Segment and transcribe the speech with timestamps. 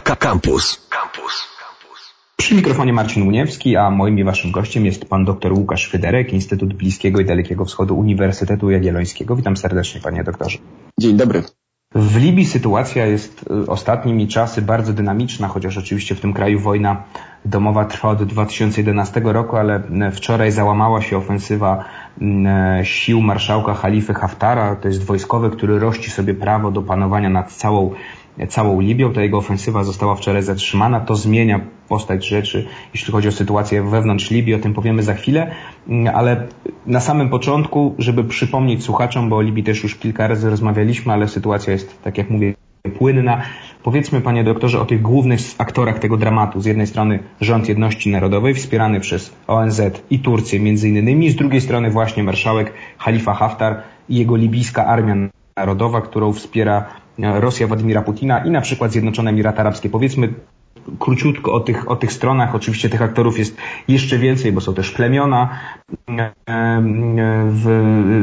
[0.00, 0.88] Campus.
[0.90, 1.48] Campus.
[2.36, 6.74] Przy mikrofonie Marcin Uniewski, a moim i waszym gościem jest pan dr Łukasz Fyderek, Instytut
[6.74, 9.36] Bliskiego i Dalekiego Wschodu Uniwersytetu Jagiellońskiego.
[9.36, 10.58] Witam serdecznie panie doktorze.
[11.00, 11.42] Dzień dobry.
[11.94, 17.02] W Libii sytuacja jest y, ostatnimi czasy bardzo dynamiczna, chociaż oczywiście w tym kraju wojna
[17.44, 21.84] domowa trwa od 2011 roku, ale y, wczoraj załamała się ofensywa
[22.80, 24.76] y, sił marszałka Halify Haftara.
[24.76, 27.94] To jest wojskowy, który rości sobie prawo do panowania nad całą
[28.48, 29.12] całą Libią.
[29.12, 31.00] Ta jego ofensywa została wczoraj zatrzymana.
[31.00, 34.54] To zmienia postać rzeczy, jeśli chodzi o sytuację wewnątrz Libii.
[34.54, 35.50] O tym powiemy za chwilę.
[36.14, 36.46] Ale
[36.86, 41.28] na samym początku, żeby przypomnieć słuchaczom, bo o Libii też już kilka razy rozmawialiśmy, ale
[41.28, 42.54] sytuacja jest, tak jak mówię,
[42.98, 43.42] płynna.
[43.82, 46.60] Powiedzmy, panie doktorze, o tych głównych aktorach tego dramatu.
[46.60, 49.80] Z jednej strony rząd jedności narodowej, wspierany przez ONZ
[50.10, 55.14] i Turcję między innymi, z drugiej strony właśnie marszałek Halifa Haftar i jego libijska armia
[55.56, 56.86] narodowa, którą wspiera
[57.18, 59.88] Rosja Władimira Putina i na przykład Zjednoczone Emiraty Arabskie.
[59.88, 60.34] Powiedzmy
[60.98, 62.54] króciutko o tych, o tych stronach.
[62.54, 63.56] Oczywiście tych aktorów jest
[63.88, 65.48] jeszcze więcej, bo są też plemiona
[67.50, 67.66] w,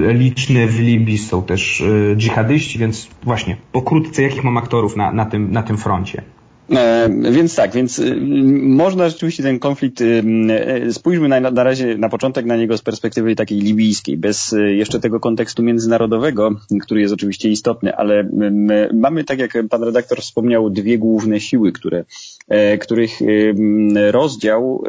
[0.08, 5.26] liczne w Libii, są też e, dżihadyści, więc właśnie pokrótce jakich mam aktorów na, na,
[5.26, 6.22] tym, na tym froncie.
[6.72, 8.16] E, więc tak, więc y,
[8.62, 10.24] można rzeczywiście ten konflikt, y,
[10.88, 15.00] y, spójrzmy na, na razie na początek na niego z perspektywy takiej libijskiej, bez jeszcze
[15.00, 16.50] tego kontekstu międzynarodowego,
[16.82, 18.30] który jest oczywiście istotny, ale
[18.94, 22.06] mamy, tak jak pan redaktor wspomniał, dwie główne siły, które,
[22.48, 23.12] e, których
[24.12, 24.84] rozdział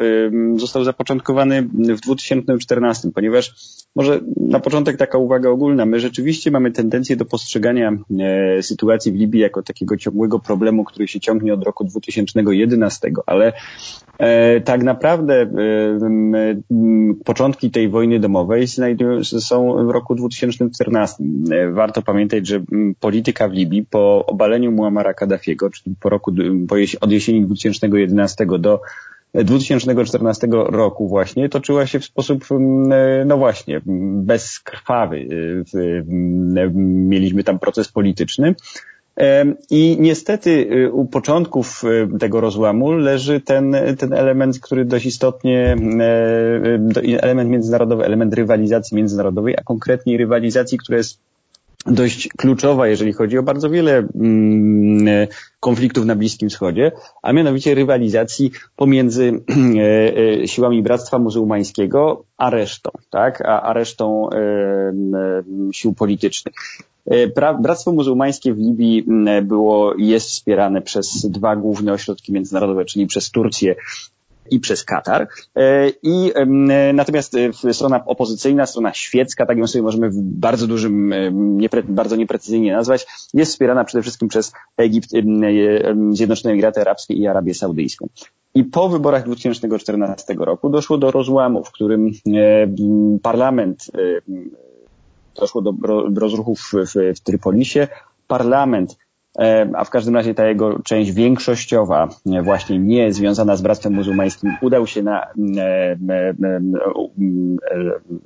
[0.55, 3.53] został zapoczątkowany w 2014, ponieważ
[3.95, 5.85] może na początek taka uwaga ogólna.
[5.85, 11.07] My rzeczywiście mamy tendencję do postrzegania e, sytuacji w Libii jako takiego ciągłego problemu, który
[11.07, 13.53] się ciągnie od roku 2011, ale
[14.17, 15.49] e, tak naprawdę e,
[17.25, 21.23] początki tej wojny domowej znajdują, są w roku 2014.
[21.71, 22.63] Warto pamiętać, że
[22.99, 26.33] polityka w Libii po obaleniu Muammara Kaddafiego, czyli po roku,
[26.67, 28.81] po od jesieni 2011 do
[29.43, 32.45] 2014 roku właśnie toczyła się w sposób,
[33.25, 35.27] no właśnie, bezkrwawy.
[36.73, 38.55] Mieliśmy tam proces polityczny.
[39.69, 45.75] I niestety y, u początków y, tego rozłamu leży ten, ten element, który dość istotnie,
[46.97, 51.19] y, element międzynarodowy, element rywalizacji międzynarodowej, a konkretniej rywalizacji, która jest
[51.85, 55.27] dość kluczowa, jeżeli chodzi o bardzo wiele mm,
[55.59, 59.41] konfliktów na Bliskim Wschodzie, a mianowicie rywalizacji pomiędzy
[59.77, 64.93] e, e, siłami Bractwa Muzułmańskiego a resztą, tak, a, a resztą e,
[65.71, 66.53] sił politycznych.
[67.61, 69.05] Bractwo Muzułmańskie w Libii
[69.43, 73.75] było, jest wspierane przez dwa główne ośrodki międzynarodowe, czyli przez Turcję
[74.51, 75.27] i przez Katar.
[75.55, 76.31] E, I
[76.93, 77.35] natomiast
[77.65, 81.13] e, strona opozycyjna, strona świecka, tak ją sobie możemy w bardzo dużym,
[81.57, 85.09] niepre, bardzo nieprecyzyjnie nazwać, jest wspierana przede wszystkim przez Egipt,
[86.11, 88.07] Zjednoczone Emiraty Arabskie i Arabię Saudyjską.
[88.55, 92.11] I po wyborach 2014 roku doszło do rozłamu, w którym
[93.21, 93.91] parlament,
[95.35, 95.73] doszło do
[96.15, 96.71] rozruchów
[97.15, 97.87] w, Trypolisie,
[98.27, 99.06] parlament E,
[99.73, 104.57] a w każdym razie ta jego część większościowa, e, właśnie nie związana z Bractwem Muzułmańskim,
[104.61, 105.27] udał się na e,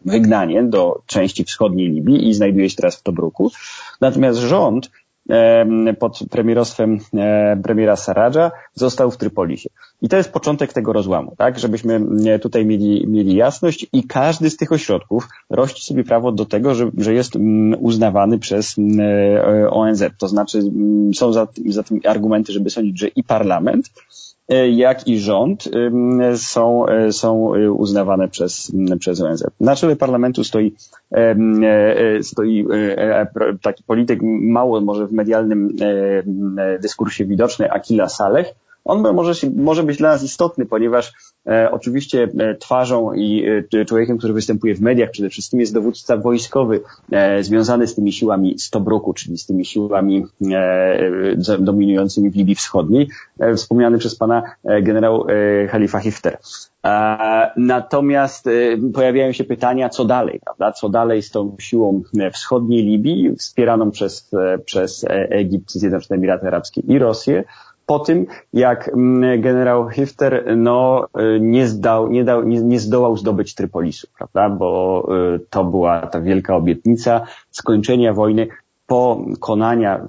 [0.06, 3.52] wygnanie do części wschodniej Libii i znajduje się teraz w Tobruku.
[4.02, 4.92] Natomiast rząd
[6.00, 6.98] pod premierostwem
[7.64, 9.70] premiera Saradża został w Trypolisie.
[10.02, 11.60] I to jest początek tego rozłamu, tak?
[11.60, 12.02] Żebyśmy
[12.42, 16.92] tutaj mieli, mieli jasność i każdy z tych ośrodków rości sobie prawo do tego, że,
[16.98, 17.34] że jest
[17.80, 18.76] uznawany przez
[19.70, 20.04] ONZ.
[20.18, 20.62] To znaczy
[21.16, 23.92] są za, za tym argumenty, żeby sądzić, że i parlament,
[24.50, 25.64] e, jak i rząd
[26.36, 29.44] są, e, są uznawane przez, przez ONZ.
[29.60, 30.76] Na czele parlamentu stoi,
[31.12, 31.36] e,
[32.24, 32.66] stoi
[33.62, 35.76] taki polityk mało może w medialnym
[36.80, 38.54] dyskursie widoczny, Akila Saleh,
[38.86, 41.14] on może, się, może być dla nas istotny, ponieważ
[41.48, 46.18] e, oczywiście e, twarzą i e, człowiekiem, który występuje w mediach przede wszystkim jest dowódca
[46.18, 46.82] wojskowy
[47.12, 53.10] e, związany z tymi siłami Stobruku, czyli z tymi siłami e, dominującymi w Libii Wschodniej,
[53.40, 54.44] e, wspomniany przez pana
[54.82, 55.26] generał
[55.70, 56.38] Khalifa Hifter.
[57.58, 58.50] Natomiast
[58.94, 60.72] pojawiają się pytania, co dalej, prawda?
[60.72, 62.02] Co dalej z tą siłą
[62.34, 64.32] wschodniej Libii, wspieraną przez,
[64.66, 67.44] przez Egipt, Zjednoczone Emiraty Arabskie i Rosję,
[67.92, 73.18] po tym, jak mm, generał Hifter no, y, nie, zdał, nie, dał, nie, nie zdołał
[73.18, 74.50] zdobyć Trypolisu, prawda?
[74.50, 77.22] bo y, to była ta wielka obietnica
[77.52, 78.48] skończenia wojny,
[78.88, 80.08] pokonania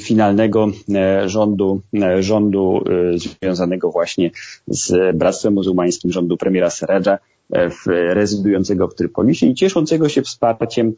[0.00, 4.30] finalnego e, rządu, e, rządu y, związanego właśnie
[4.66, 7.18] z Bractwem Muzułmańskim, rządu premiera Seredża,
[7.52, 7.70] e,
[8.14, 10.92] rezydującego w Trypolisie i cieszącego się wsparciem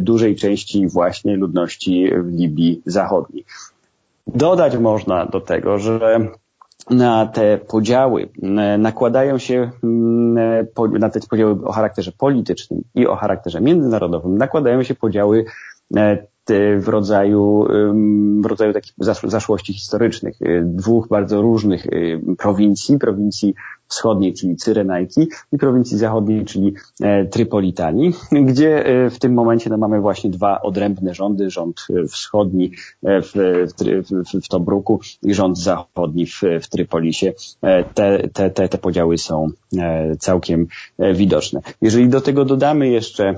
[0.00, 3.44] dużej części właśnie ludności w Libii Zachodniej.
[4.26, 6.20] Dodać można do tego, że
[6.90, 8.28] na te podziały
[8.78, 9.70] nakładają się,
[10.98, 15.44] na te podziały o charakterze politycznym i o charakterze międzynarodowym, nakładają się podziały
[16.78, 17.66] w rodzaju,
[18.42, 21.86] w rodzaju takich zaszłości historycznych dwóch bardzo różnych
[22.38, 23.54] prowincji, prowincji
[23.92, 29.76] wschodniej, czyli Cyrenajki i prowincji zachodniej, czyli e, Trypolitanii, gdzie e, w tym momencie no,
[29.76, 32.70] mamy właśnie dwa odrębne rządy, rząd wschodni
[33.02, 37.32] e, w, w, w Tobruku i rząd zachodni w, w Trypolisie.
[37.94, 39.48] Te, te, te, te podziały są
[40.18, 40.66] całkiem
[41.14, 41.60] widoczne.
[41.82, 43.34] Jeżeli do tego dodamy jeszcze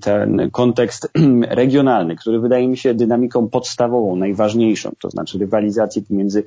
[0.00, 1.10] ten kontekst
[1.62, 6.44] regionalny, który wydaje mi się dynamiką podstawową, najważniejszą, to znaczy rywalizację pomiędzy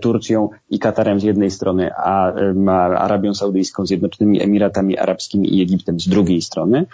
[0.00, 2.32] Turcją i Katarem z jednej strony, a
[2.98, 6.86] Arabią Saudyjską, Zjednoczonymi Emiratami Arabskimi i Egiptem z drugiej strony.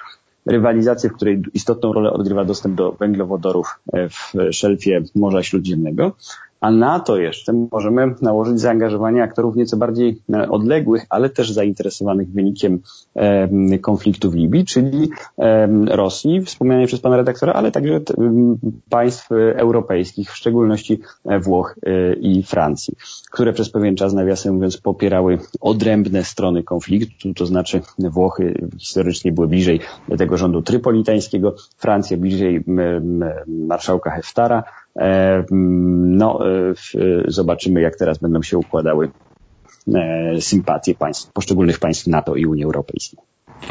[0.46, 6.12] Rywalizację, w której istotną rolę odgrywa dostęp do węglowodorów e, w szelfie Morza Śródziemnego.
[6.60, 12.32] A na to jeszcze możemy nałożyć zaangażowanie aktorów nieco bardziej e, odległych, ale też zainteresowanych
[12.32, 12.80] wynikiem
[13.80, 15.08] konfliktu w Libii, czyli
[15.86, 18.00] Rosji, wspomnianej przez pana redaktora, ale także
[18.90, 22.94] państw europejskich, w szczególności e, Włoch e, i Francji,
[23.30, 29.48] które przez pewien czas, nawiasem mówiąc, popierały odrębne strony konfliktu, to znaczy Włochy historycznie były
[29.48, 29.80] bliżej
[30.18, 32.64] tego rządu trypolitańskiego, Francja bliżej
[33.46, 34.87] marszałka Heftara, E,
[35.50, 36.74] no, e,
[37.26, 39.10] zobaczymy, jak teraz będą się układały
[39.94, 43.18] e, sympatie państw, poszczególnych państw NATO i Unii Europejskiej.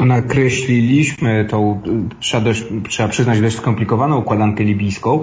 [0.00, 1.80] Nakreśliliśmy tą,
[2.20, 5.20] trzeba, dość, trzeba przyznać, dość skomplikowaną układankę libijską.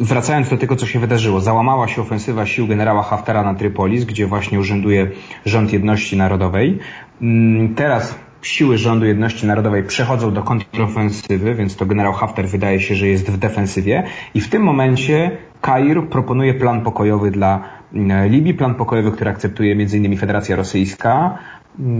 [0.00, 4.26] Wracając do tego, co się wydarzyło, załamała się ofensywa sił generała Haftara na Trypolis, gdzie
[4.26, 5.10] właśnie urzęduje
[5.44, 6.78] rząd jedności narodowej.
[7.22, 12.94] Mm, teraz siły rządu jedności narodowej przechodzą do kontrofensywy, więc to generał Haftar wydaje się,
[12.94, 14.04] że jest w defensywie
[14.34, 15.30] i w tym momencie
[15.60, 17.64] Kair proponuje plan pokojowy dla
[17.94, 20.16] mm, Libii, plan pokojowy, który akceptuje m.in.
[20.16, 21.38] Federacja Rosyjska.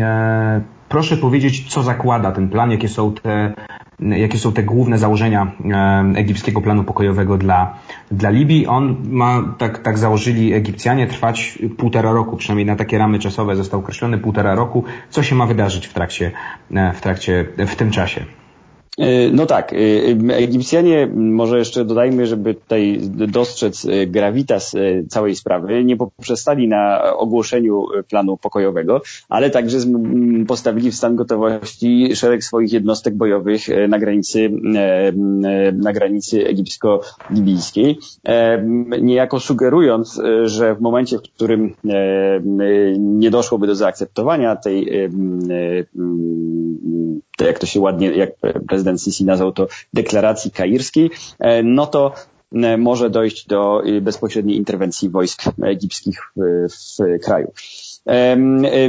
[0.00, 3.55] E, proszę powiedzieć, co zakłada ten plan, jakie są te
[4.00, 7.79] jakie są te główne założenia e, egipskiego planu pokojowego dla,
[8.11, 8.67] dla Libii.
[8.67, 13.81] On ma, tak, tak założyli Egipcjanie, trwać półtora roku, przynajmniej na takie ramy czasowe został
[13.81, 14.85] określony półtora roku.
[15.11, 16.33] Co się ma wydarzyć w trakcie,
[16.75, 18.25] e, w trakcie, w tym czasie?
[18.99, 19.77] E, no tak, e,
[20.37, 24.77] Egipcjanie, może jeszcze dodajmy, żeby tutaj dostrzec e, gravitas
[25.09, 29.79] całej sprawy, nie poprzestali na ogłoszeniu planu pokojowego, ale także
[30.49, 34.50] postawili w stan gotowości szereg swoich jednostek bojowych na granicy,
[35.73, 37.99] na granicy egipsko-libijskiej,
[39.03, 41.75] niejako sugerując, że w momencie, w którym
[42.99, 45.09] nie doszłoby do zaakceptowania tej,
[47.44, 48.31] jak to się ładnie, jak
[48.69, 52.12] prezydent prezydent Sisi nazwał to deklaracji kairskiej, e, no to
[52.52, 56.40] e, może dojść do e, bezpośredniej interwencji wojsk egipskich w,
[56.70, 57.52] w kraju.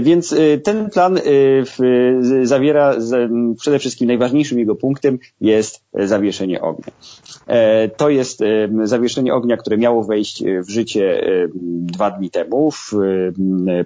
[0.02, 1.20] Więc ten plan
[2.44, 2.96] zawiera
[3.58, 6.92] przede wszystkim najważniejszym jego punktem jest zawieszenie ognia.
[7.98, 8.40] To jest
[8.84, 11.22] zawieszenie ognia, które miało wejść w życie
[11.82, 12.92] dwa dni temu, w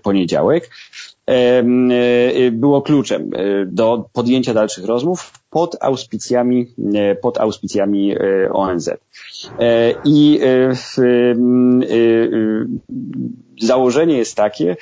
[0.04, 0.69] poniedziałek.
[1.30, 1.64] E,
[2.52, 6.68] było kluczem e, do podjęcia dalszych rozmów pod auspicjami,
[7.22, 8.16] pod auspicjami
[8.54, 8.90] ONZ.
[10.06, 10.40] I
[10.75, 10.96] w,
[13.62, 14.75] założenie jest takie,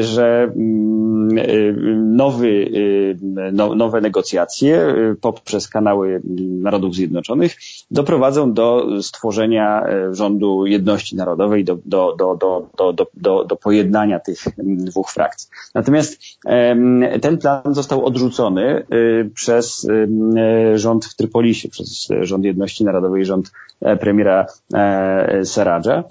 [0.00, 2.70] że mm, nowy,
[3.52, 7.56] no, nowe negocjacje poprzez kanały Narodów Zjednoczonych
[7.90, 14.44] doprowadzą do stworzenia rządu jedności narodowej, do, do, do, do, do, do, do pojednania tych
[14.58, 15.48] dwóch frakcji.
[15.74, 16.18] Natomiast
[17.22, 18.86] ten plan został odrzucony
[19.34, 19.86] przez
[20.74, 26.04] rząd w Trypolisie, przez rząd Jedności Narodowej, rząd e, premiera e, Saradża.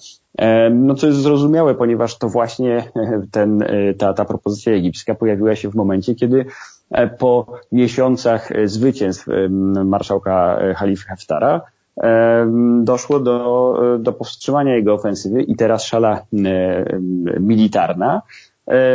[0.72, 2.84] No co jest zrozumiałe, ponieważ to właśnie
[3.32, 6.46] ten, e, ta, ta propozycja egipska pojawiła się w momencie, kiedy
[7.20, 9.28] po miesiącach zwycięstw
[9.86, 11.62] marszałka Halify Haftara
[12.84, 16.22] doszło do, do powstrzymania jego ofensywy i teraz szala
[17.40, 18.51] militarna E,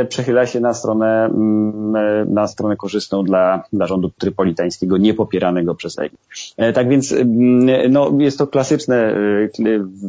[0.09, 5.99] przechyla się na stronę, mm, e, na stronę korzystną dla, dla rządu trypolitańskiego, niepopieranego przez
[5.99, 6.25] Egipt.
[6.57, 9.15] E, tak więc mm, no, jest to klasyczne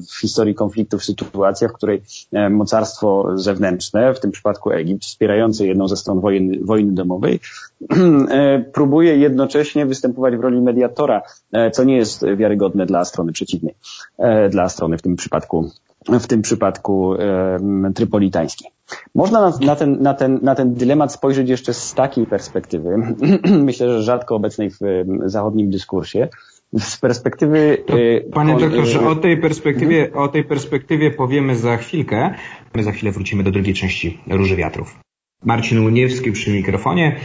[0.09, 2.01] w historii konfliktów sytuacja, w której
[2.49, 7.39] mocarstwo zewnętrzne, w tym przypadku Egipt, wspierające jedną ze stron wojny, wojny domowej,
[8.73, 11.21] próbuje jednocześnie występować w roli mediatora,
[11.71, 13.75] co nie jest wiarygodne dla strony przeciwnej,
[14.49, 15.71] dla strony w tym przypadku
[16.09, 17.13] w tym przypadku
[17.95, 18.67] trypolitańskiej.
[19.15, 22.89] Można na, na, ten, na, ten, na ten dylemat spojrzeć jeszcze z takiej perspektywy,
[23.69, 24.79] myślę, że rzadko obecnej w
[25.25, 26.27] zachodnim dyskursie,
[26.73, 27.77] Z perspektywy...
[27.87, 27.93] To,
[28.31, 30.23] panie doktorze, o tej perspektywie, mhm.
[30.23, 32.33] o tej perspektywie powiemy za chwilkę.
[32.75, 35.06] My za chwilę wrócimy do drugiej części Róży Wiatrów.
[35.45, 37.15] Marcin Uniewski przy mikrofonie.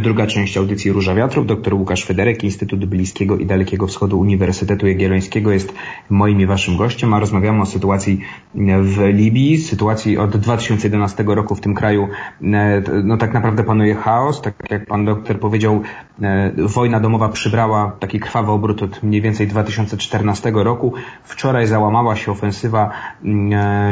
[0.00, 1.46] Druga część audycji Róża Wiatrów.
[1.46, 5.74] Dr Łukasz Federek, Instytut Bliskiego i Dalekiego Wschodu Uniwersytetu Jagiellońskiego jest
[6.10, 8.20] moim i waszym gościem, a rozmawiamy o sytuacji
[8.82, 12.08] w Libii, sytuacji od 2011 roku w tym kraju.
[13.04, 15.82] No tak naprawdę panuje chaos, tak jak pan doktor powiedział,
[16.58, 20.92] wojna domowa przybrała taki krwawy obrót od mniej więcej 2014 roku.
[21.24, 22.90] Wczoraj załamała się ofensywa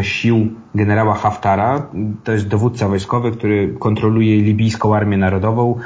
[0.02, 1.86] sił generała Haftara.
[2.24, 5.78] To jest dowódca wojskowy, który kontroluje libijską armię narodową.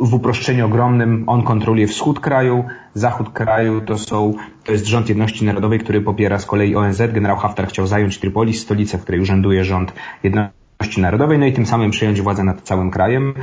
[0.00, 5.44] W uproszczeniu ogromnym on kontroluje wschód kraju, zachód kraju to są, to jest rząd jedności
[5.44, 7.02] narodowej, który popiera z kolei ONZ.
[7.12, 9.92] Generał Haftar chciał zająć Tripolis, stolicę, w której urzęduje rząd
[10.22, 13.34] jedności narodowej, no i tym samym przejąć władzę nad całym krajem.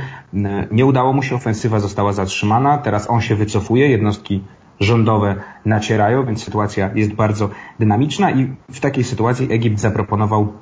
[0.70, 4.42] Nie udało mu się, ofensywa została zatrzymana, teraz on się wycofuje, jednostki
[4.80, 10.52] rządowe nacierają, więc sytuacja jest bardzo dynamiczna i w takiej sytuacji Egipt zaproponował,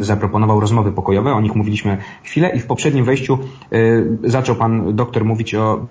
[0.00, 3.38] zaproponował rozmowy pokojowe, o nich mówiliśmy chwilę i w poprzednim wejściu
[3.72, 3.78] e,
[4.24, 5.86] zaczął pan doktor mówić o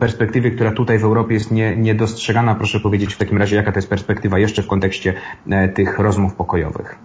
[0.00, 2.54] perspektywie, która tutaj w Europie jest nie, niedostrzegana.
[2.54, 5.14] Proszę powiedzieć w takim razie, jaka to jest perspektywa jeszcze w kontekście
[5.50, 6.98] e, tych rozmów pokojowych.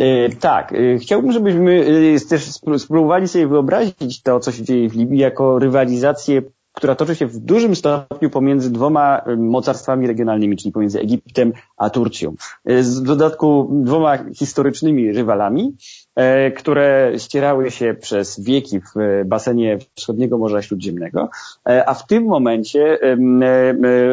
[0.00, 1.84] E, tak, chciałbym, żebyśmy
[2.28, 6.42] też spróbowali sobie wyobrazić to, co się dzieje w Libii, jako rywalizację
[6.80, 12.34] która toczy się w dużym stopniu pomiędzy dwoma mocarstwami regionalnymi, czyli pomiędzy Egiptem a Turcją.
[12.64, 15.76] W dodatku dwoma historycznymi rywalami,
[16.14, 21.28] e, które ścierały się przez wieki w basenie wschodniego Morza Śródziemnego,
[21.68, 22.98] e, a w tym momencie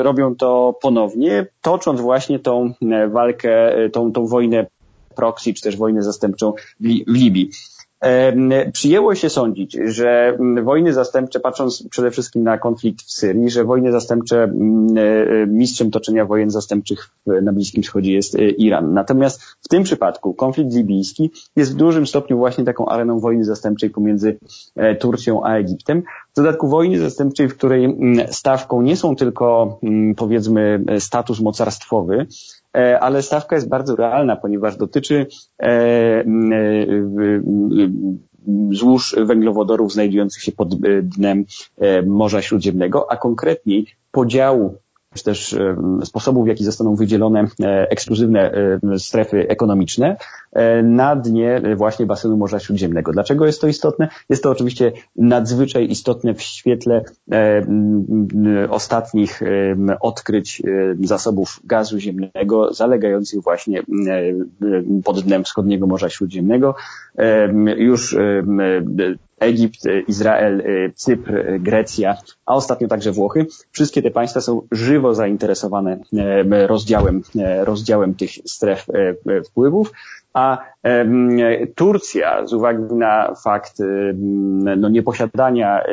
[0.01, 2.73] robią to ponownie, tocząc właśnie tą
[3.09, 4.65] walkę, tą, tą wojnę
[5.15, 7.49] proxy, czy też wojnę zastępczą w Libii.
[8.73, 13.91] Przyjęło się sądzić, że wojny zastępcze, patrząc przede wszystkim na konflikt w Syrii, że wojny
[13.91, 14.51] zastępcze,
[15.47, 17.09] mistrzem toczenia wojen zastępczych
[17.41, 18.93] na Bliskim Wschodzie jest e, Iran.
[18.93, 23.89] Natomiast w tym przypadku konflikt libijski jest w dużym stopniu właśnie taką areną wojny zastępczej
[23.89, 24.37] pomiędzy
[24.75, 26.03] e, Turcją a Egiptem.
[26.33, 27.97] W dodatku wojny zastępczej, w której
[28.31, 29.79] stawką nie są tylko
[30.17, 32.56] powiedzmy status mocarstwowy, E,
[32.99, 35.27] ale stawka jest bardzo realna, ponieważ dotyczy
[35.59, 36.25] e, e,
[38.71, 41.45] złóż węglowodorów znajdujących się pod dnem
[42.05, 44.77] Morza Śródziemnego, a konkretniej podziału
[45.17, 45.55] czy też
[46.03, 47.47] sposobów, w jaki zostaną wydzielone
[47.89, 48.51] ekskluzywne
[48.97, 50.17] strefy ekonomiczne
[50.83, 53.11] na dnie właśnie basenu Morza Śródziemnego.
[53.11, 54.09] Dlaczego jest to istotne?
[54.29, 57.03] Jest to oczywiście nadzwyczaj istotne w świetle
[58.69, 59.41] ostatnich
[59.99, 60.61] odkryć
[61.03, 63.81] zasobów gazu ziemnego zalegających właśnie
[65.03, 66.75] pod dnem wschodniego Morza Śródziemnego.
[67.77, 68.15] Już
[69.39, 70.63] Egipt, Izrael,
[70.95, 73.45] Cypr, Grecja, a ostatnio także Włochy.
[73.71, 75.99] Wszystkie te państwa są żywo zainteresowane
[76.67, 77.21] rozdziałem,
[77.63, 78.85] rozdziałem tych stref
[79.45, 79.91] wpływów
[80.37, 80.57] a
[81.75, 83.73] Turcja z uwagi na fakt
[84.77, 85.83] no, nieposiadania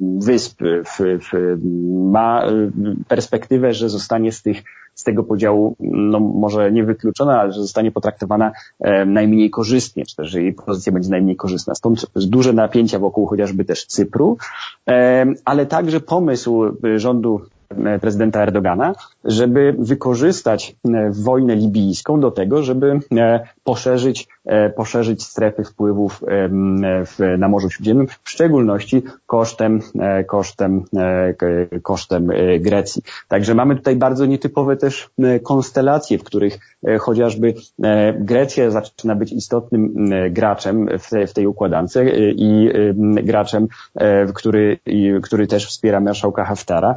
[0.00, 1.58] wysp w, w,
[2.12, 2.42] ma
[3.08, 4.62] perspektywę, że zostanie z tych
[4.94, 8.52] z tego podziału, no może nie wykluczona, ale że zostanie potraktowana
[9.06, 11.74] najmniej korzystnie, czy też, jej pozycja będzie najmniej korzystna.
[11.74, 14.36] Stąd duże napięcia wokół chociażby też Cypru,
[15.44, 16.64] ale także pomysł
[16.96, 17.40] rządu
[18.00, 24.28] prezydenta Erdogana, żeby wykorzystać e, wojnę libijską do tego, żeby e, poszerzyć,
[24.76, 26.24] poszerzyć strefy wpływów
[27.06, 29.80] w, na Morzu Śródziemnym, w szczególności kosztem,
[30.26, 30.84] kosztem,
[31.82, 32.30] kosztem
[32.60, 33.02] Grecji.
[33.28, 35.10] Także mamy tutaj bardzo nietypowe też
[35.42, 36.58] konstelacje, w których
[37.00, 37.54] chociażby
[38.14, 41.98] Grecja zaczyna być istotnym graczem w, tej, w tej układance
[42.36, 42.70] i
[43.22, 43.68] graczem,
[44.34, 44.78] który,
[45.22, 46.94] który też wspiera marszałka Haftara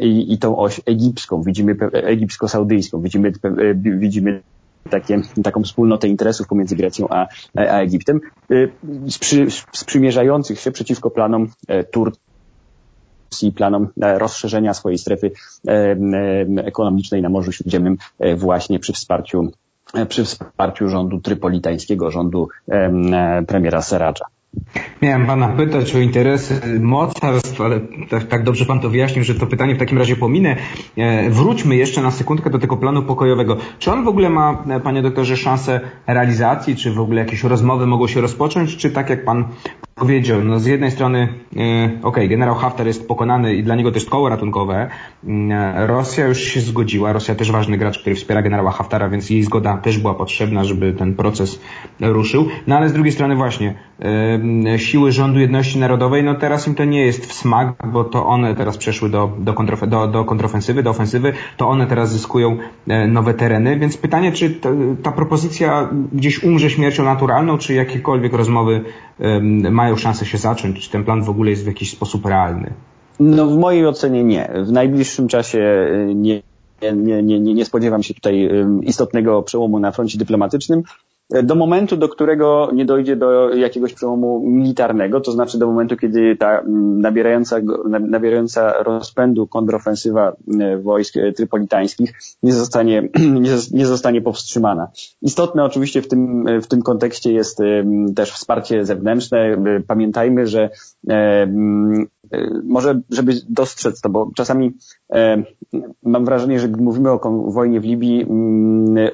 [0.00, 3.32] i, i tą oś egipską, widzimy egipsko-saudyjską, widzimy,
[3.74, 4.42] widzimy
[4.90, 8.70] takie, taką wspólnotę interesów pomiędzy Grecją a, a Egiptem, y,
[9.08, 15.30] sprzy, sprzymierzających się przeciwko planom e, Turcji, planom e, rozszerzenia swojej strefy
[15.68, 15.96] e,
[16.64, 17.96] ekonomicznej na Morzu Śródziemnym
[18.36, 19.52] właśnie przy wsparciu,
[20.08, 22.48] przy wsparciu rządu trypolitańskiego, rządu
[23.46, 24.24] premiera Seradża.
[25.02, 27.80] Miałem pana pytać o interesy mocarstw, ale
[28.10, 30.56] tak, tak, dobrze pan to wyjaśnił, że to pytanie w takim razie pominę.
[30.96, 33.56] E, wróćmy jeszcze na sekundkę do tego planu pokojowego.
[33.78, 37.86] Czy on w ogóle ma, e, panie doktorze, szansę realizacji, czy w ogóle jakieś rozmowy
[37.86, 39.44] mogą się rozpocząć, czy tak jak pan
[39.94, 43.92] powiedział, no z jednej strony, e, okej, okay, generał Haftar jest pokonany i dla niego
[43.92, 44.90] też koło ratunkowe.
[45.76, 49.76] Rosja już się zgodziła, Rosja też ważny gracz, który wspiera generała Haftara, więc jej zgoda
[49.76, 51.60] też była potrzebna, żeby ten proces
[52.00, 52.48] ruszył.
[52.66, 53.74] No ale z drugiej strony właśnie,
[54.76, 58.54] siły rządu jedności narodowej, no teraz im to nie jest w smak, bo to one
[58.54, 62.56] teraz przeszły do, do, kontrof do, do kontrofensywy, do ofensywy, to one teraz zyskują
[62.88, 64.68] e, nowe tereny, więc pytanie, czy ta,
[65.02, 68.80] ta propozycja gdzieś umrze śmiercią naturalną, czy jakiekolwiek rozmowy
[69.70, 72.72] mają szansę się zacząć, czy ten plan w ogóle jest w jakiś sposób realny?
[73.20, 74.50] No w mojej ocenie nie.
[74.66, 76.42] W najbliższym czasie e, nie
[76.92, 78.50] nie, nie, nie, nie spodziewam się tutaj
[78.82, 80.82] istotnego przełomu na froncie dyplomatycznym
[81.30, 86.36] do momentu, do którego nie dojdzie do jakiegoś przełomu militarnego, to znaczy do momentu, kiedy
[86.36, 87.56] ta mm, nabierająca,
[88.00, 92.12] nabierająca rozpędu kontrofensywa e, wojsk e, trypolitańskich
[92.42, 93.08] nie zostanie,
[93.72, 94.88] nie zostanie powstrzymana.
[95.22, 97.58] Istotne oczywiście w tym, w tym kontekście jest
[98.16, 99.56] też wsparcie zewnętrzne.
[99.86, 100.70] Pamiętajmy, że
[101.08, 102.06] mm, e,
[102.64, 104.72] może, żeby dostrzec to, bo czasami
[106.02, 107.18] mam wrażenie, że gdy mówimy o
[107.50, 109.10] wojnie w Libii, mm,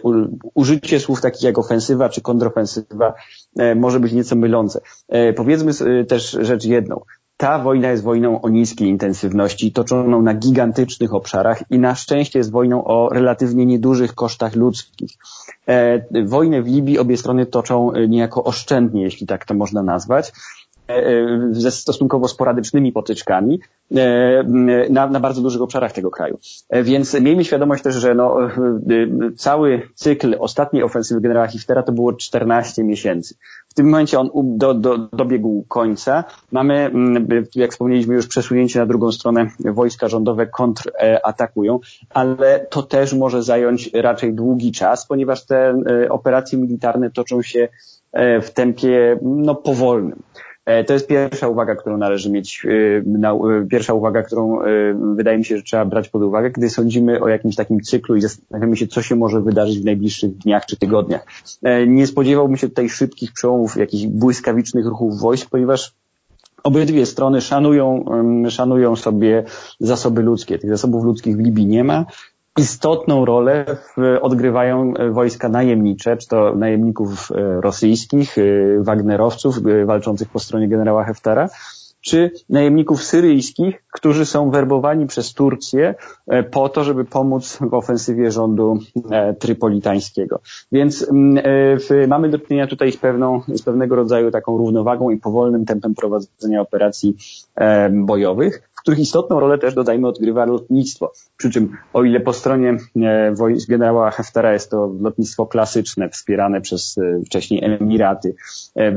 [0.54, 3.14] użycie słów takich jak ofensywa czy kontrofensywa
[3.56, 4.80] e, może być nieco mylące.
[5.08, 7.00] E, powiedzmy e, też rzecz jedną.
[7.36, 12.50] Ta wojna jest wojną o niskiej intensywności, toczoną na gigantycznych obszarach i na szczęście jest
[12.50, 15.10] wojną o relatywnie niedużych kosztach ludzkich.
[16.24, 20.32] Wojnę w Libii obie strony toczą niejako oszczędnie, jeśli tak to można nazwać.
[20.90, 23.60] E, e, ze stosunkowo sporadycznymi potyczkami
[23.96, 24.44] e,
[24.90, 26.38] na, na bardzo dużych obszarach tego kraju.
[26.82, 28.36] Więc miejmy świadomość też, że no,
[29.36, 33.34] cały cykl ostatniej ofensywy generała Hiftera to było 14 miesięcy.
[33.68, 36.24] W tym momencie on do, do, dobiegł końca.
[36.52, 36.90] Mamy,
[37.54, 39.50] jak wspomnieliśmy już, przesunięcie na drugą stronę.
[39.60, 41.80] Wojska rządowe kontratakują,
[42.10, 47.68] ale to też może zająć raczej długi czas, ponieważ te operacje militarne toczą się
[48.42, 50.22] w tempie no, powolnym.
[50.66, 54.58] E, to jest pierwsza uwaga, którą należy mieć, e, e, pierwsza uwaga, którą
[55.14, 58.20] wydaje mi się, że trzeba brać pod uwagę, gdy sądzimy o jakimś takim cyklu i
[58.20, 61.26] zastanawiamy się, co się może wydarzyć w najbliższych dniach czy tygodniach.
[61.86, 65.94] Nie spodziewałbym się tutaj szybkich przełomów, jakichś błyskawicznych ruchów wojsk, ponieważ
[66.62, 68.04] Obydwie strony szanują,
[68.48, 69.44] szanują sobie
[69.80, 70.58] zasoby ludzkie.
[70.58, 72.06] Tych zasobów ludzkich w Libii nie ma
[72.60, 73.64] istotną rolę
[74.20, 78.42] odgrywają e, wojska najemnicze, czy to najemników e, rosyjskich, e,
[78.82, 81.48] Wagnerowców walczących po stronie generała Heftara,
[82.00, 85.94] czy najemników syryjskich, którzy są werbowani przez Turcję
[86.50, 88.78] po to, żeby pomóc w ofensywie rządu
[89.38, 90.40] trypolitańskiego.
[90.72, 91.44] Więc mm,
[92.08, 96.60] mamy do czynienia tutaj z, pewną, z pewnego rodzaju taką równowagą i powolnym tempem prowadzenia
[96.60, 97.16] operacji
[97.90, 101.12] bojowych których istotną rolę też dodajmy odgrywa lotnictwo.
[101.36, 106.60] Przy czym o ile po stronie e, wojsk generała Heftera jest to lotnictwo klasyczne, wspierane
[106.60, 108.34] przez e, wcześniej Emiraty,
[108.76, 108.92] e,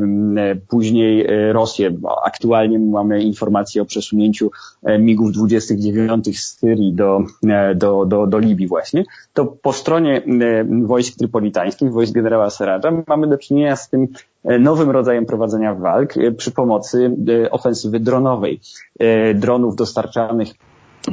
[0.56, 1.98] później Rosję.
[2.26, 4.52] Aktualnie mamy informacje o przesunięciu
[5.00, 7.20] MIGów 29 z Syrii do,
[7.76, 10.22] do, do, do Libii właśnie, to po stronie
[10.84, 14.08] wojsk trypolitańskich, wojsk generała Seradża mamy do czynienia z tym
[14.60, 18.60] nowym rodzajem prowadzenia walk e, przy pomocy e, ofensywy dronowej.
[19.36, 20.50] Dronów dostarczanych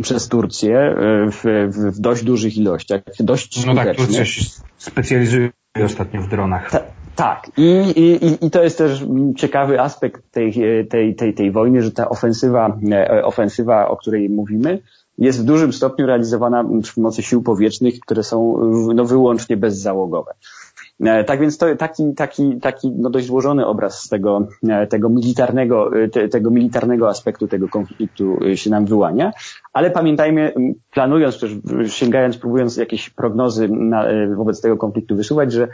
[0.02, 0.94] przez Turcję
[1.30, 4.44] w, w dość dużych ilościach, dość No tak, Turcja się
[4.78, 5.50] specjalizuje
[5.84, 6.70] ostatnio w dronach.
[6.70, 6.80] Ta,
[7.16, 9.04] tak, I, i, i to jest też
[9.36, 10.54] ciekawy aspekt tej,
[10.90, 12.78] tej, tej, tej wojny, że ta ofensywa,
[13.22, 14.82] ofensywa, o której mówimy,
[15.18, 18.56] jest w dużym stopniu realizowana przy pomocy sił powietrznych, które są
[18.94, 20.34] no, wyłącznie bezzałogowe.
[21.04, 26.02] E, tak więc to taki, taki, taki no dość złożony obraz tego, e, tego militarnego,
[26.02, 29.32] e, te, tego militarnego aspektu tego konfliktu się nam wyłania.
[29.72, 30.52] Ale pamiętajmy,
[30.90, 31.50] planując też,
[31.86, 34.04] sięgając, próbując jakieś prognozy na,
[34.36, 35.68] wobec tego konfliktu wysuwać, że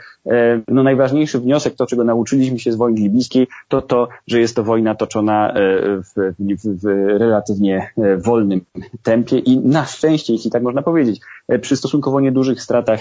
[0.68, 4.64] no najważniejszy wniosek, to czego nauczyliśmy się z wojny libijskiej, to to, że jest to
[4.64, 6.84] wojna toczona w, w, w
[7.18, 8.60] relatywnie wolnym
[9.02, 11.20] tempie i na szczęście, jeśli tak można powiedzieć,
[11.60, 13.00] przy stosunkowo niedużych stratach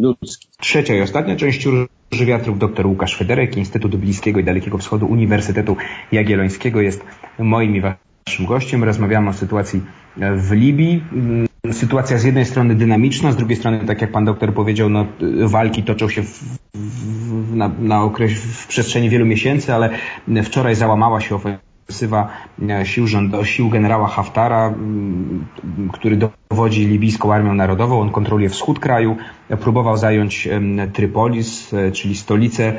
[0.00, 0.50] ludzkich.
[0.60, 5.76] Trzecia i ostatnia część Róży Wiatrów dr Łukasz Federek, Instytutu Bliskiego i Dalekiego Wschodu Uniwersytetu
[6.12, 7.04] Jagiellońskiego jest
[7.38, 8.84] moim i waszym gościem.
[8.84, 9.82] Rozmawiamy o sytuacji
[10.16, 11.04] w Libii.
[11.12, 15.06] Mm, sytuacja z jednej strony dynamiczna, z drugiej strony, tak jak pan doktor powiedział, no,
[15.46, 19.90] walki toczą się w, w, na, na okres, w przestrzeni wielu miesięcy, ale
[20.44, 22.28] wczoraj załamała się ofensywa
[22.68, 25.44] e, sił, rząd, sił generała Haftara, mm,
[25.92, 26.18] który
[26.50, 28.00] dowodzi libijską armią narodową.
[28.00, 29.16] On kontroluje wschód kraju.
[29.60, 30.48] Próbował zająć
[30.92, 32.72] Trypolis, e, czyli stolicę,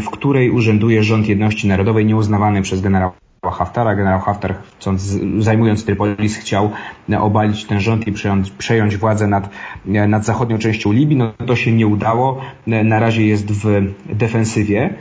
[0.00, 3.94] w której urzęduje rząd jedności narodowej nieuznawany przez generała Haftara.
[3.94, 5.02] Generał Haftar, chcąc,
[5.38, 6.70] zajmując Trypolis, chciał
[7.10, 9.50] e, obalić ten rząd i przejąć, przejąć władzę nad,
[9.84, 11.16] nad zachodnią częścią Libii.
[11.16, 12.40] No to się nie udało.
[12.66, 14.94] Na razie jest w defensywie.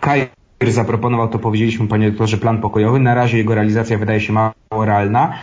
[0.00, 0.28] Kaj
[0.68, 3.00] zaproponował, to powiedzieliśmy panie doktorze, plan pokojowy.
[3.00, 5.34] Na razie jego realizacja wydaje się mało realna.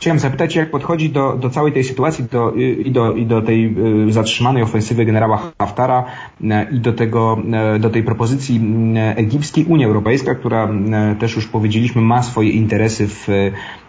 [0.00, 3.76] Chciałem zapytać, jak podchodzi do, do całej tej sytuacji do, i, do, i do tej
[4.08, 6.04] zatrzymanej ofensywy generała Haftara
[6.72, 7.38] i do, tego,
[7.80, 8.60] do tej propozycji
[9.16, 10.68] egipskiej Unia Europejska, która
[11.18, 13.28] też już powiedzieliśmy ma swoje interesy w,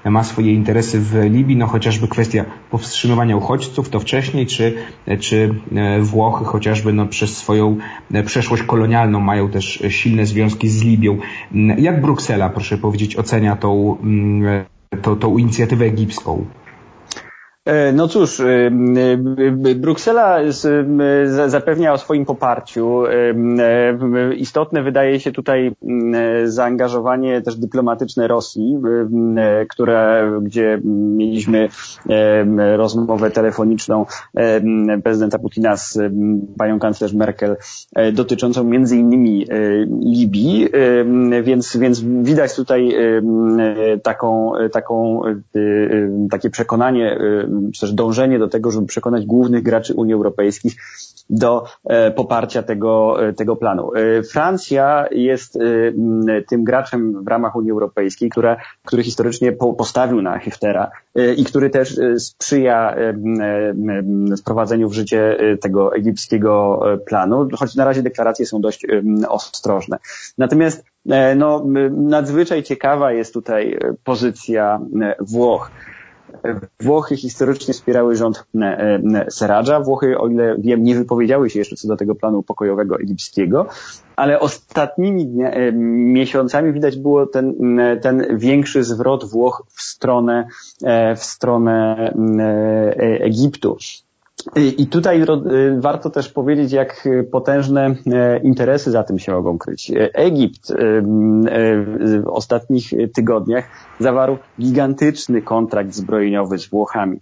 [0.05, 4.73] ma swoje interesy w Libii, no chociażby kwestia powstrzymywania uchodźców, to wcześniej, czy,
[5.19, 5.55] czy
[6.01, 7.77] Włochy chociażby no, przez swoją
[8.25, 11.17] przeszłość kolonialną mają też silne związki z Libią.
[11.77, 13.97] Jak Bruksela, proszę powiedzieć, ocenia tą,
[15.01, 16.45] tą, tą inicjatywę egipską?
[17.65, 20.37] E, no cóż, e, e, Bruksela
[21.47, 23.03] zapewnia o swoim poparciu.
[24.35, 25.71] Istotne wydaje się tutaj
[26.45, 28.77] zaangażowanie też dyplomatyczne Rosji,
[29.69, 31.69] które, gdzie mieliśmy
[32.75, 34.05] rozmowę telefoniczną
[35.03, 35.99] prezydenta Putina z
[36.57, 37.57] panią kanclerz Merkel
[38.13, 39.47] dotyczącą między innymi
[40.05, 40.69] Libii,
[41.43, 42.95] więc, więc widać tutaj
[44.03, 45.21] taką, taką,
[46.29, 47.17] takie przekonanie
[47.73, 50.71] czy też dążenie do tego, żeby przekonać głównych graczy Unii Europejskiej
[51.31, 53.91] do e, poparcia tego, e, tego planu.
[53.95, 55.59] E, Francja jest
[56.49, 60.91] tym graczem w ramach Unii Europejskiej, która, który historycznie postawił na Heftera
[61.37, 62.95] i który też sprzyja
[64.37, 68.85] wprowadzeniu w życie tego egipskiego planu, choć na razie deklaracje są dość
[69.29, 69.97] ostrożne.
[70.37, 70.83] Natomiast
[71.35, 74.79] no, nadzwyczaj ciekawa jest tutaj pozycja
[75.19, 75.71] Włoch.
[76.79, 79.79] Włochy historycznie wspierały rząd e, e, Seradża.
[79.79, 83.65] Włochy, o ile wiem, nie wypowiedziały się jeszcze co do tego planu pokojowego egipskiego,
[84.15, 87.55] ale ostatnimi e, miesiącami widać było ten,
[88.01, 90.47] ten większy zwrot Włoch w stronę,
[91.17, 92.13] w stronę
[93.19, 93.77] Egiptu.
[94.77, 95.25] I tutaj
[95.79, 99.91] warto też powiedzieć, jak potężne e, interesy za tym się mogą kryć.
[100.13, 100.73] Egipt
[102.23, 103.65] w ostatnich tygodniach
[103.99, 107.19] zawarł gigantyczny kontrakt zbrojeniowy z Włochami,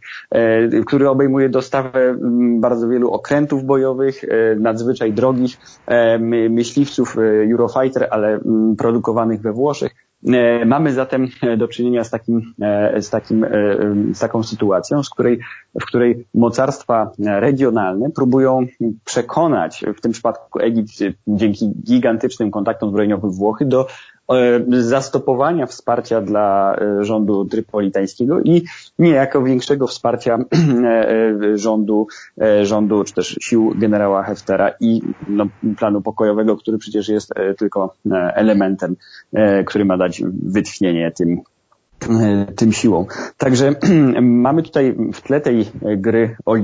[0.86, 2.16] który obejmuje dostawę
[2.60, 4.26] bardzo wielu okrętów bojowych,
[4.60, 5.58] nadzwyczaj drogich,
[6.50, 7.18] myśliwców
[7.52, 8.40] Eurofighter, ale
[8.78, 9.92] produkowanych we Włoszech,
[10.66, 13.46] mamy zatem e, do czynienia z, takim, e, z, takim,
[14.14, 15.40] z taką sytuacją, z której,
[15.82, 18.66] w której mocarstwa regionalne próbują
[19.06, 20.92] przekonać, w tym przypadku Egipt
[21.28, 24.19] dzięki gigantycznym kontaktom zbrojeniowym Włochy, do E,
[24.70, 28.64] zastopowania wsparcia dla e, rządu trypolitańskiego i
[29.00, 32.08] niejako większego wsparcia e, rządu,
[32.62, 35.46] rządu czy też sił generała Heftera i no,
[35.78, 37.94] planu pokojowego, który przecież jest tylko
[38.36, 38.96] elementem,
[39.66, 41.42] który ma dać wytchnienie tym
[42.56, 43.06] tym siłą.
[43.38, 43.76] Także
[44.22, 45.66] mamy tutaj w tle tej
[45.98, 46.56] gry o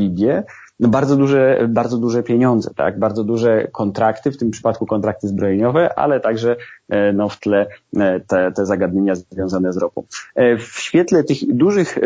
[0.79, 2.99] no bardzo duże, bardzo duże pieniądze, tak?
[2.99, 6.55] Bardzo duże kontrakty, w tym przypadku kontrakty zbrojeniowe, ale także
[6.89, 10.03] e, no, w tle e, te, te zagadnienia związane z ropą.
[10.35, 11.99] E, w świetle tych dużych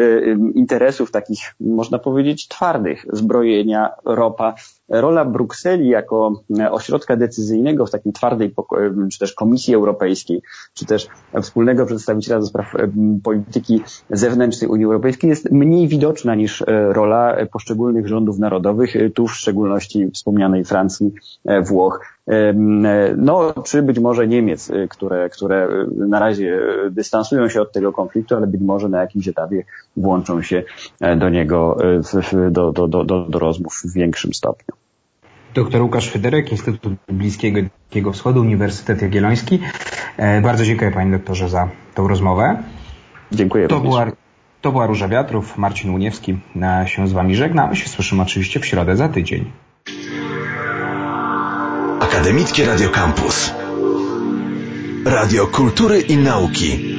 [0.53, 4.53] interesów, takich można powiedzieć twardych, zbrojenia, ropa,
[4.89, 8.56] rola Brukseli jako ośrodka decyzyjnego w takiej twardej,
[9.12, 10.41] czy też Komisji Europejskiej,
[10.73, 11.08] czy też
[11.41, 12.73] wspólnego przedstawiciela do spraw
[13.23, 20.12] polityki zewnętrznej Unii Europejskiej jest mniej widoczna niż rola poszczególnych rządów narodowych tu w szczególności
[20.13, 21.13] wspomnianej Francji,
[21.45, 22.54] e, Włoch, e,
[23.17, 26.60] no czy być może Niemiec, które, które na razie
[26.91, 29.63] dystansują się od tego konfliktu, ale być może na jakimś etapie
[29.97, 30.63] włączą się
[31.02, 31.78] e, do niego,
[32.52, 34.79] do, do, do, do rozmów w większym stopniu.
[35.54, 39.60] Dr Łukasz Federek, Instytut Bliskiego Dzikiego Wschodu, Uniwersytet Jagielloński.
[40.42, 42.64] Bardzo dziękuję Panie doktorze za tą rozmowę.
[43.32, 44.06] Dziękuję to była,
[44.62, 46.40] to była Róża Wiatrów, Marcin Uniewski
[46.86, 47.68] się z Wami żegna.
[47.68, 49.52] My się słyszymy oczywiście w środę za tydzień.
[52.00, 53.54] Akademickie Radio Campus.
[55.06, 56.99] Radio Kultury i Nauki.